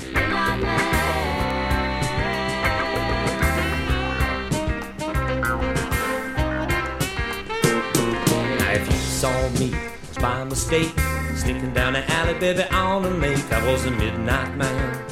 If 8.76 8.86
you 8.91 8.97
saw 8.97 9.49
me, 9.59 9.74
it's 10.03 10.18
by 10.20 10.43
mistake, 10.43 10.93
sneaking 11.36 11.74
down 11.74 11.93
the 11.93 12.03
alley, 12.11 12.36
baby, 12.36 12.65
on 12.70 13.05
a 13.05 13.09
make. 13.09 13.51
I 13.51 13.65
was 13.72 13.86
a 13.86 13.91
midnight 13.91 14.55
man. 14.55 15.07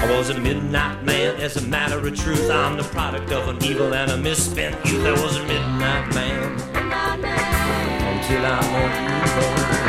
I 0.00 0.16
was 0.16 0.30
a 0.30 0.40
midnight 0.40 1.04
man, 1.04 1.36
as 1.36 1.56
a 1.58 1.62
matter 1.66 1.98
of 1.98 2.16
truth. 2.16 2.50
I'm 2.50 2.78
the 2.78 2.84
product 2.84 3.30
of 3.32 3.48
an 3.48 3.62
evil 3.62 3.92
and 3.92 4.10
a 4.10 4.16
misspent 4.16 4.74
youth. 4.86 5.04
I 5.04 5.12
was 5.12 5.36
a 5.36 5.44
midnight 5.44 6.14
man. 6.14 6.52
Until 8.00 8.46
I 8.46 8.60
met 8.72 9.74
you. 9.74 9.79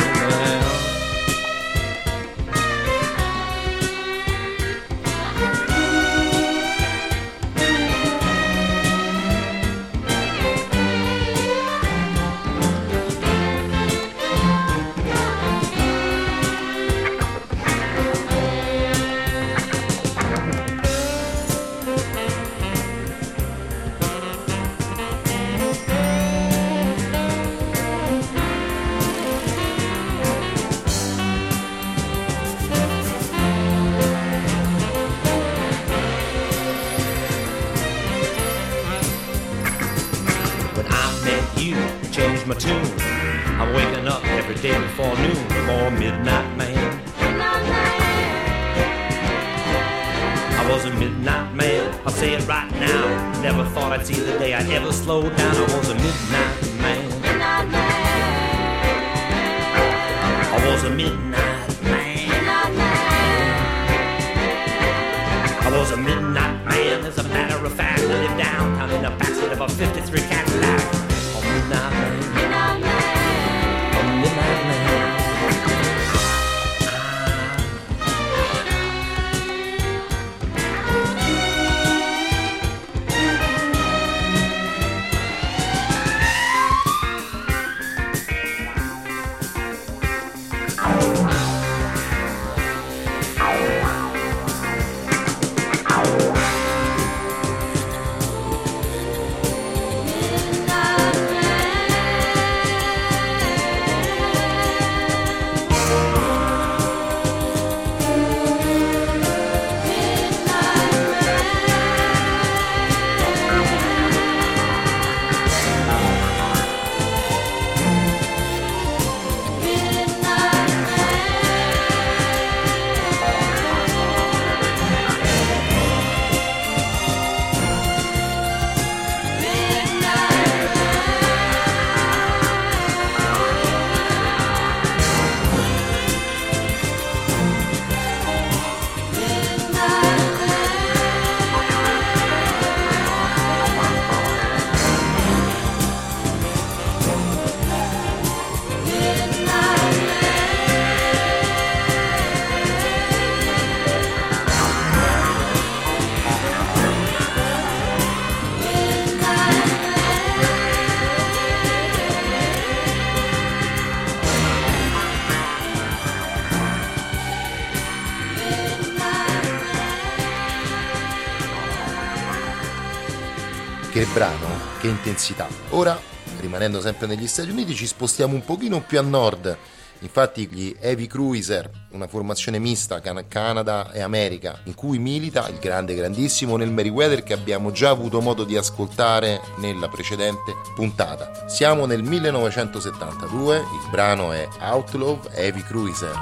Che 173.92 174.08
brano, 174.14 174.48
che 174.80 174.88
intensità. 174.88 175.50
Ora, 175.72 176.00
rimanendo 176.40 176.80
sempre 176.80 177.08
negli 177.08 177.28
Stati 177.28 177.50
Uniti, 177.50 177.76
ci 177.76 177.86
spostiamo 177.86 178.34
un 178.34 178.46
pochino 178.46 178.80
più 178.80 178.98
a 178.98 179.02
nord. 179.02 179.58
Infatti 180.00 180.48
gli 180.48 180.74
Heavy 180.80 181.08
Cruiser, 181.08 181.70
una 181.92 182.08
formazione 182.08 182.58
mista 182.58 183.02
can- 183.02 183.26
Canada 183.28 183.92
e 183.92 184.00
America, 184.00 184.62
in 184.64 184.76
cui 184.76 184.98
milita 184.98 185.46
il 185.50 185.60
grande 185.60 185.94
grandissimo 185.94 186.56
Nel 186.56 186.72
Meriwether 186.72 187.22
che 187.22 187.34
abbiamo 187.34 187.72
già 187.72 187.90
avuto 187.90 188.22
modo 188.22 188.46
di 188.46 188.56
ascoltare 188.56 189.42
nella 189.58 189.90
precedente 189.90 190.56
puntata. 190.74 191.50
Siamo 191.50 191.86
nel 191.86 192.02
1972, 192.02 193.58
il 193.58 193.90
brano 193.92 194.32
è 194.32 194.48
Outlaw 194.62 195.20
Heavy 195.34 195.64
Cruiser. 195.64 196.16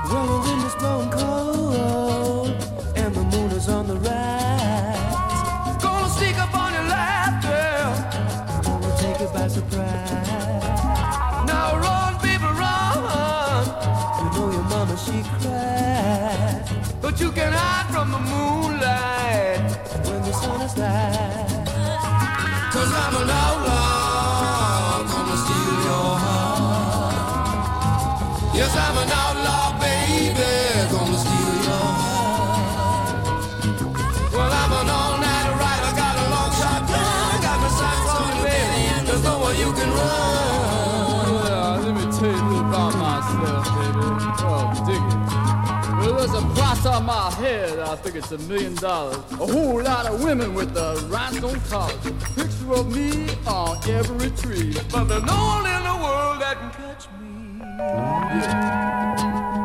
I 47.89 47.95
think 47.95 48.17
it's 48.17 48.31
a 48.31 48.37
million 48.37 48.75
dollars. 48.75 49.17
A 49.31 49.47
whole 49.47 49.81
lot 49.81 50.05
of 50.05 50.23
women 50.23 50.53
with 50.53 50.75
the 50.75 51.03
rhinestone 51.09 51.59
collars. 51.61 51.97
Picture 52.35 52.73
of 52.73 52.95
me 52.95 53.27
on 53.47 53.77
every 53.89 54.29
tree. 54.29 54.75
But 54.91 55.05
there's 55.05 55.23
no 55.23 55.33
one 55.33 55.65
in 55.65 55.83
the 55.83 55.97
world 56.03 56.39
that 56.39 56.59
can 56.59 56.69
catch 56.69 57.07
me. 57.19 57.59
Yeah. 57.79 59.59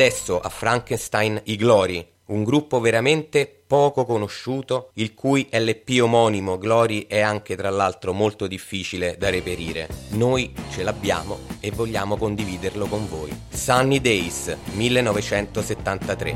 adesso 0.00 0.40
a 0.40 0.48
Frankenstein 0.48 1.38
i 1.44 1.56
Glory, 1.56 2.02
un 2.28 2.42
gruppo 2.42 2.80
veramente 2.80 3.46
poco 3.66 4.06
conosciuto, 4.06 4.92
il 4.94 5.12
cui 5.12 5.46
LP 5.50 6.00
omonimo 6.00 6.56
Glory 6.56 7.06
è 7.06 7.20
anche 7.20 7.54
tra 7.54 7.68
l'altro 7.68 8.14
molto 8.14 8.46
difficile 8.46 9.16
da 9.18 9.28
reperire. 9.28 9.88
Noi 10.12 10.54
ce 10.70 10.84
l'abbiamo 10.84 11.40
e 11.60 11.70
vogliamo 11.70 12.16
condividerlo 12.16 12.86
con 12.86 13.06
voi. 13.10 13.30
Sunny 13.50 14.00
Days 14.00 14.56
1973. 14.72 16.32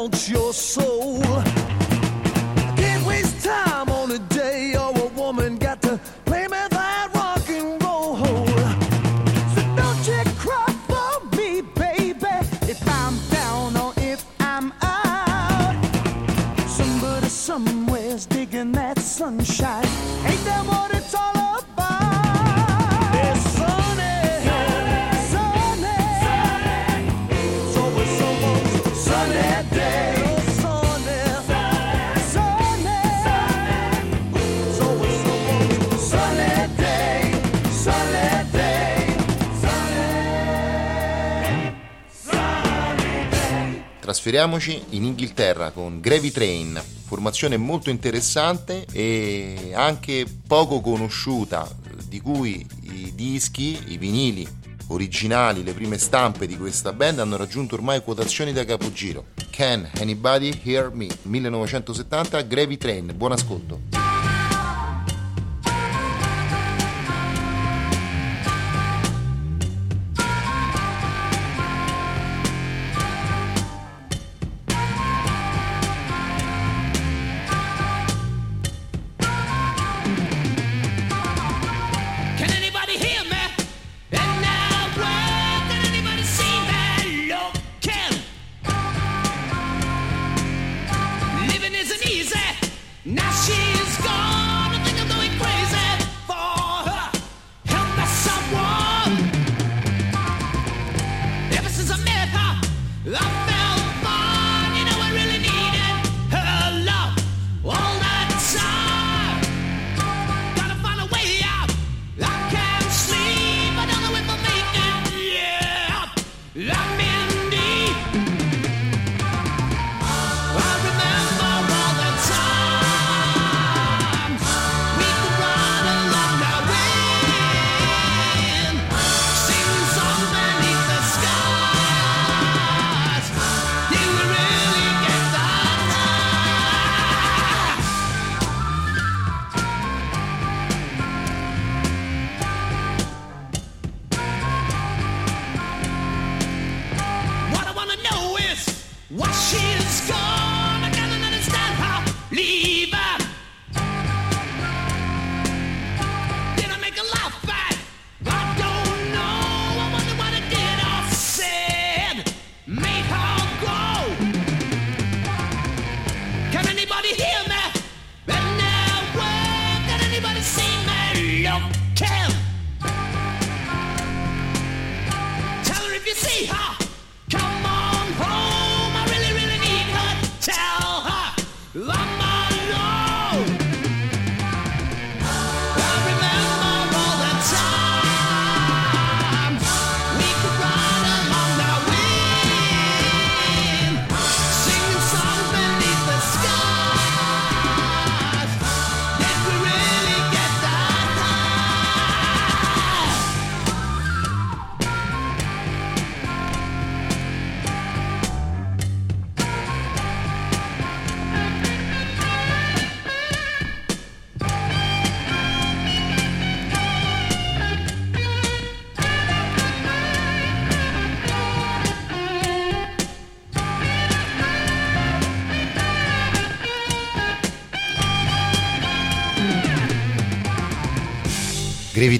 don't 0.00 0.28
you. 0.30 0.39
trasferiamoci 44.20 44.84
in 44.90 45.04
Inghilterra 45.04 45.70
con 45.70 45.98
Gravy 45.98 46.30
Train, 46.30 46.78
formazione 47.06 47.56
molto 47.56 47.88
interessante 47.88 48.84
e 48.92 49.72
anche 49.72 50.26
poco 50.46 50.82
conosciuta, 50.82 51.66
di 52.06 52.20
cui 52.20 52.66
i 52.82 53.14
dischi, 53.14 53.78
i 53.86 53.96
vinili 53.96 54.46
originali, 54.88 55.64
le 55.64 55.72
prime 55.72 55.96
stampe 55.96 56.46
di 56.46 56.58
questa 56.58 56.92
band 56.92 57.20
hanno 57.20 57.38
raggiunto 57.38 57.76
ormai 57.76 58.02
quotazioni 58.02 58.52
da 58.52 58.66
capogiro. 58.66 59.28
Can 59.48 59.88
Anybody 59.98 60.60
Hear 60.64 60.90
Me? 60.92 61.08
1970, 61.22 62.42
Gravy 62.42 62.76
Train, 62.76 63.12
buon 63.16 63.32
ascolto. 63.32 63.99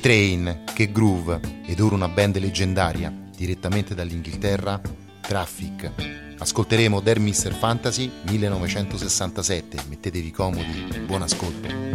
Dei 0.01 0.13
Train, 0.13 0.63
che 0.73 0.91
groove 0.91 1.41
ed 1.67 1.79
ora 1.79 1.95
una 1.95 2.09
band 2.09 2.39
leggendaria 2.39 3.13
direttamente 3.37 3.95
dall'Inghilterra, 3.95 4.81
Traffic. 5.21 5.91
Ascolteremo 6.39 7.01
Der 7.01 7.21
Mr. 7.21 7.53
Fantasy 7.53 8.11
1967, 8.23 9.85
mettetevi 9.89 10.31
comodi, 10.31 11.05
buon 11.05 11.21
ascolto. 11.21 11.90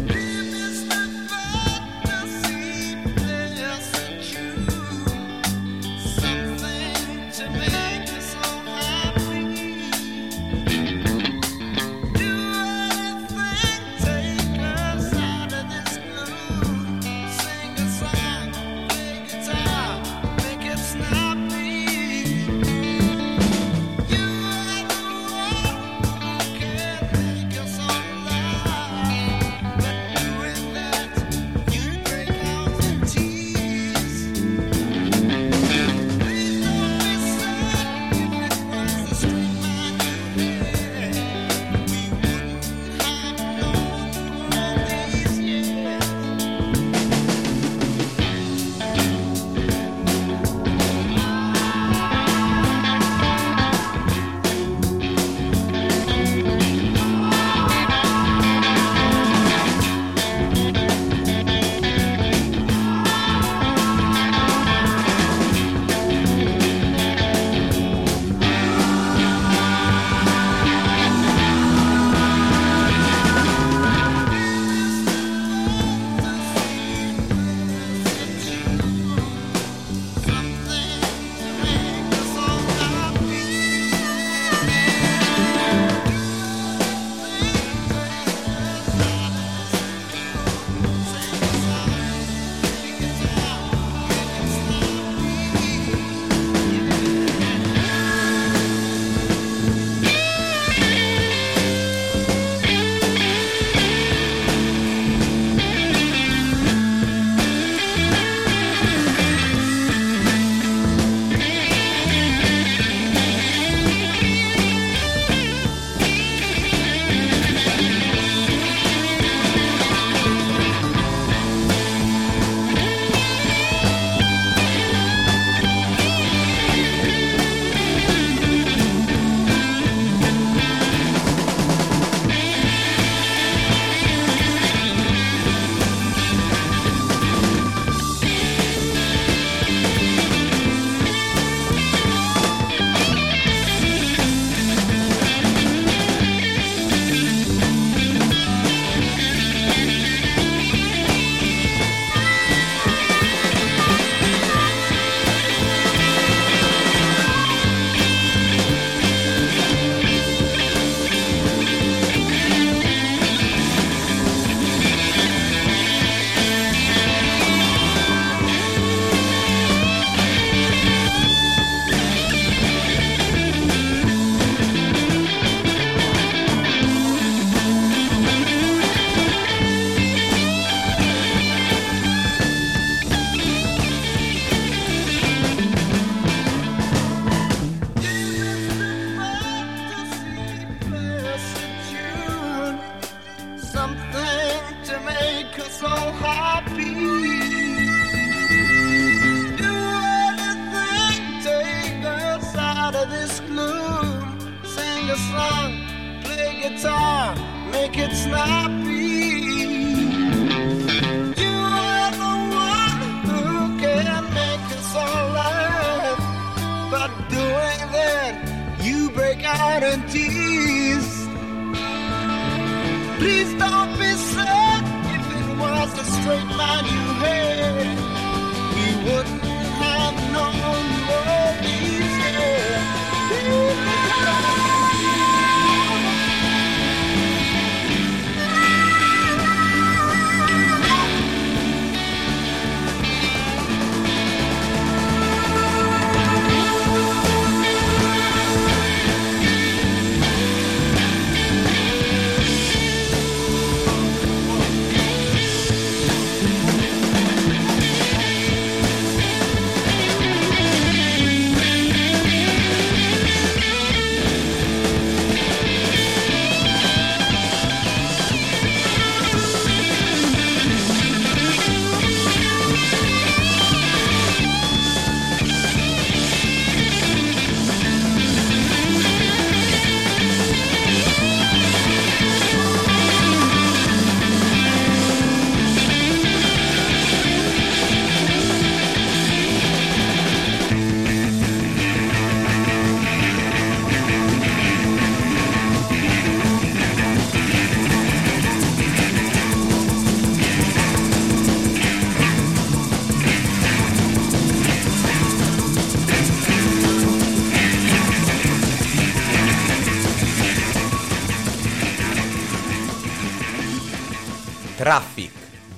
Traffic, 314.86 315.32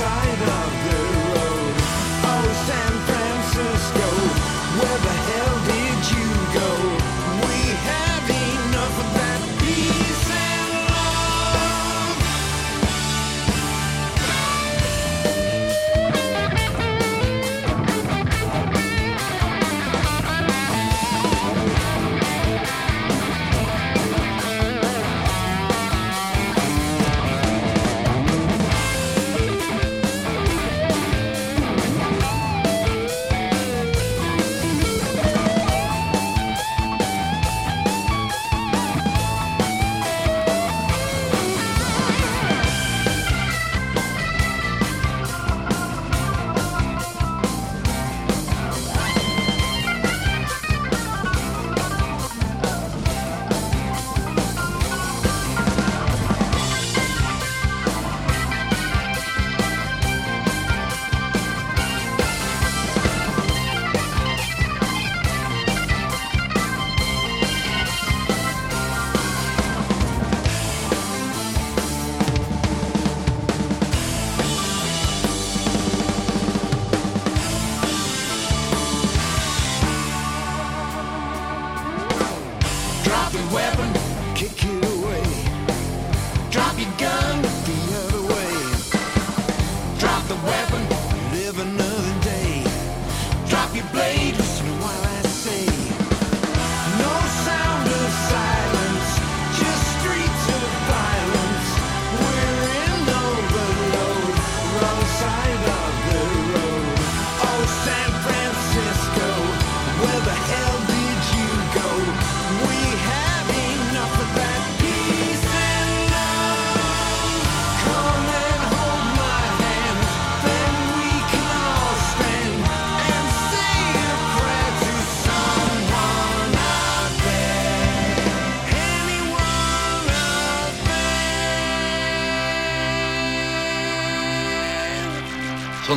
time 0.02 0.41